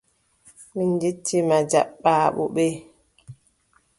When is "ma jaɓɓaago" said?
1.47-2.43